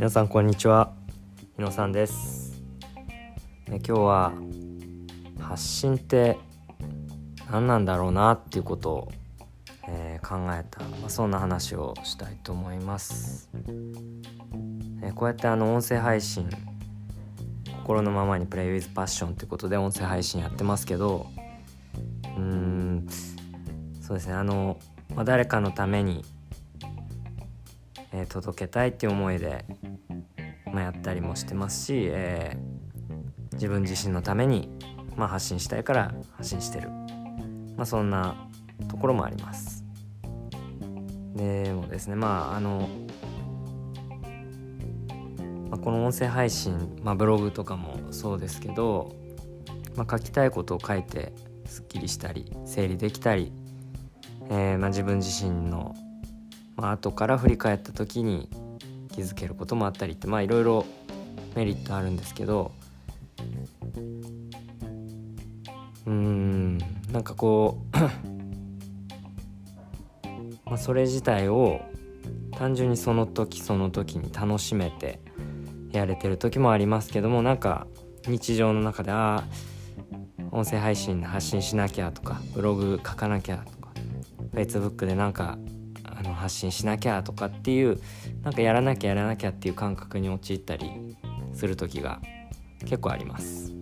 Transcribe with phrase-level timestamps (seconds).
[0.00, 0.94] 皆さんこんにちは。
[1.56, 2.62] 日野さんです。
[3.68, 4.32] 今日は
[5.38, 6.38] 発信って
[7.50, 9.12] 何なんだろうなっていうことを、
[9.90, 13.50] えー、考えた、まあ、そんな話をしたいと思います、
[15.02, 16.48] えー、こうやってあの音声配信
[17.84, 21.26] 心のままにプレイウィズパッションということで音声配信やってますけど
[22.38, 23.06] うん
[24.00, 24.80] そうですねあの、
[25.14, 26.24] まあ、誰かのために
[28.12, 29.64] えー、届けたいっていう思いで、
[30.72, 34.70] まあ、やったりもしてますし、えー、自分自身のために、
[35.16, 36.90] まあ、発信したいから発信してる、
[37.76, 38.48] まあ、そんな
[38.88, 39.84] ところもあります。
[41.34, 42.88] でもですねまああの、
[45.70, 49.14] まあ、この音声配信、まあ、ブログとかもそうですけど、
[49.96, 51.32] まあ、書きたいことを書いて
[51.66, 53.52] すっきりしたり整理できたり、
[54.50, 55.94] えーまあ、自分自身の
[56.76, 58.48] まあ後から振り返った時に
[59.12, 60.84] 気づけることもあったりってまあいろいろ
[61.54, 62.72] メリットあるんですけど
[66.06, 66.78] うん
[67.12, 67.96] なんかこう
[70.66, 71.80] まあそれ自体を
[72.52, 75.20] 単純にその時その時に楽しめて
[75.92, 77.86] やれてる時もありますけどもなんか
[78.26, 79.44] 日常の中でああ
[80.52, 83.92] 音声配信発信しなきゃとかブログ書かなきゃとか
[84.52, 85.58] Facebook でなんか
[86.20, 87.98] あの発信しなきゃとかっていう
[88.42, 91.16] なんかやらなきゃやらなきゃっていう感覚に陥ったり
[91.54, 92.20] する時が
[92.80, 93.72] 結構あります。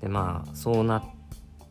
[0.00, 1.04] でまあそうなっ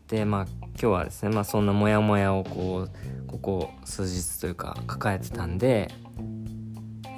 [0.08, 5.92] てまあ今日はですねまあそんなモヤモヤをこうここ数日というか抱えてたんで、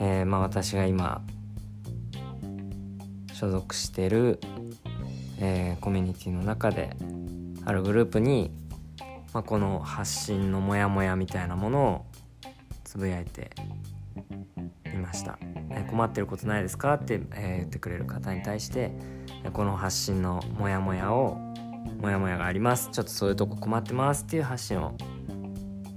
[0.02, 1.22] えー、まあ私が今
[3.32, 4.40] 所属してる、
[5.40, 6.96] えー、コミュニティの中で
[7.66, 8.52] あるグループに
[9.34, 12.06] まあ、この発信のモヤモヤみたいなものを
[12.84, 13.52] つぶやいて
[14.94, 15.40] いました、
[15.90, 16.94] 困ってることないですか？
[16.94, 18.92] って、え言ってくれる方に対して
[19.54, 21.38] この発信のモヤモヤを
[22.00, 22.90] モヤモヤがあります。
[22.92, 24.96] ちょっとそういうとこ困ってますっていう発信を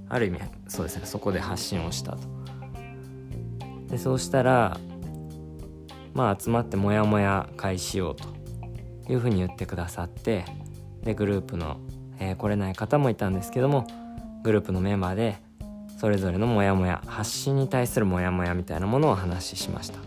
[0.09, 1.05] ある意味そうですね。
[1.05, 2.19] そこで発信をしたと。
[3.87, 4.79] でそうしたら
[6.13, 8.27] まあ集まってモヤモヤ会しようと
[9.11, 10.43] いうふうに言ってくださって
[11.03, 11.79] でグループの
[12.19, 13.87] えー、来れない方もいたんですけども
[14.43, 15.37] グループのメンバーで
[15.99, 19.99] それぞれのモヤモヤ発信に対するモヤモヤみたいなものを話しました、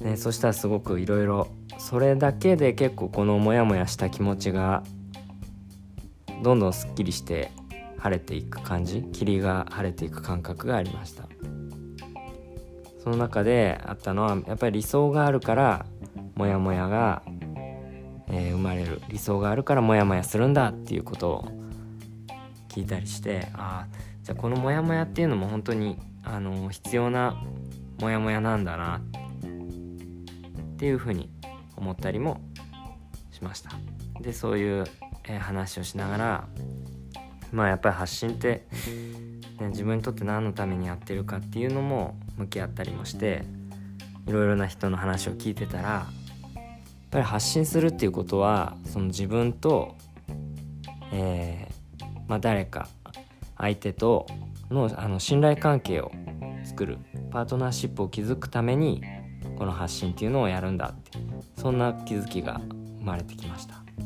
[0.00, 0.10] うん。
[0.10, 1.48] ね、そしたらすごくいろいろ
[1.78, 4.84] それだけで結構このモヤモヤした気持ちが
[6.42, 7.50] どんどんすっきりして
[7.98, 11.24] 晴れていく感じ霧が晴れていく感覚がありました。
[13.02, 15.86] その中であったのはやっぱり理想があるから
[16.34, 17.22] モヤモヤが
[18.32, 21.48] えー、生まれる理想があるからモヤモヤするんだっていうことを
[22.68, 27.42] 聞いたりしてああじゃあこのモヤモヤっていうのも本当にあの必要な
[28.00, 29.00] モヤモヤなんだなっ
[30.76, 31.30] ていうふうに
[31.76, 32.40] 思ったりも
[33.30, 33.70] しました。
[34.20, 34.84] でそういう、
[35.24, 36.48] えー、話をしながら
[37.52, 38.66] まあやっぱり発信って、
[39.58, 43.44] ね、自分にとって何のためにやってるかっていうのも向き合ったりもして
[44.26, 46.06] いろいろな人の話を聞いてたら
[47.10, 49.96] っぱり発信するっていうことはその自分と、
[51.12, 52.88] えーまあ、誰か
[53.58, 54.28] 相手と
[54.70, 56.12] のあの信頼関係を
[56.64, 56.98] 作る
[57.32, 59.02] パートナーシップを築くために
[59.58, 61.18] この発信っていうのをやるんだって
[61.60, 62.60] そんな気づきが
[63.00, 63.82] 生まれてきました。
[63.98, 64.02] う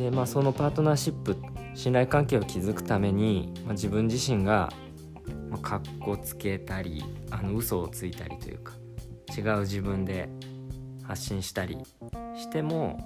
[0.00, 1.38] ん、でまあそのパートナーシップ
[1.74, 4.70] 信頼関係を築くために、まあ、自分自身が、
[5.62, 8.74] かっこつけたりあの嘘をついたりというか
[9.36, 10.28] 違う自分で
[11.02, 11.78] 発信したり
[12.36, 12.98] しても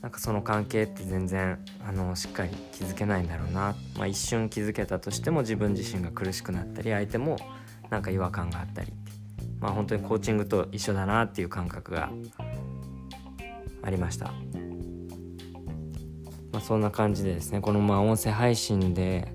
[0.00, 7.38] なんかその関係って全然あのしっかり気づけないんだろうな、まあ、一瞬気づけたとしても自分自身が苦しくなったり相手も
[7.88, 8.92] なんか違和感があったり
[9.60, 12.10] まあ本当にコーチングと一緒だなっていう感覚が
[13.82, 14.32] ありました。
[16.52, 19.32] まあ、そんな感じでですねこのまあ音声配信で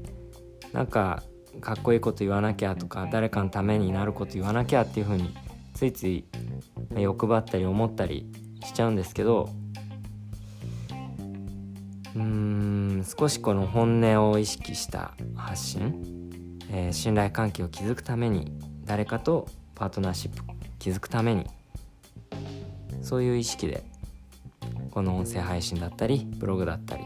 [0.72, 1.24] なんか
[1.60, 5.36] かっこいいこと言わなきゃとか誰かのためになること言わなきゃっていう風に
[5.74, 6.26] ついつい
[6.98, 8.32] 欲張ったり思ったり
[8.64, 9.50] しちゃうんですけど
[12.16, 18.52] うーん少しこの本音を意識した発信、えー、信頼関係を築くために
[18.86, 20.44] 誰かとパートナーシップ
[20.80, 21.46] 築くために
[23.02, 23.84] そういう意識で
[24.92, 27.04] この音声配信だったりブログだったり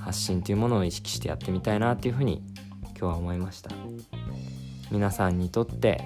[0.00, 2.42] 発信というものを意識してやってみたいなっていうふうに
[3.02, 3.70] 今日は思いました。
[4.92, 6.00] 皆さんにとって、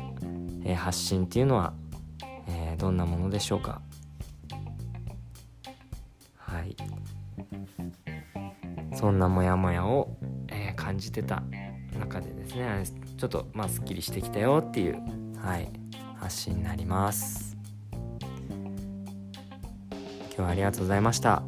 [0.65, 1.75] えー、発信っていうのは、
[2.49, 3.83] えー、どんなものでしょうか？
[6.39, 6.75] はい。
[8.95, 10.17] そんなモヤモヤを
[10.75, 11.43] 感じてた
[12.01, 12.85] 中でですね
[13.19, 14.95] ちょっとまあすっきりしてきたよっていう
[15.37, 15.71] はい
[16.15, 17.59] 発信になります。
[19.91, 21.43] 今日はありがとうございました。